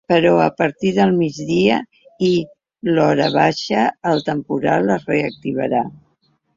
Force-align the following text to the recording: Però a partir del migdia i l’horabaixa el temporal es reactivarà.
Però 0.11 0.29
a 0.43 0.53
partir 0.61 0.93
del 0.95 1.13
migdia 1.17 1.75
i 2.29 2.33
l’horabaixa 2.95 3.87
el 4.15 4.27
temporal 4.33 4.93
es 4.99 5.11
reactivarà. 5.15 5.89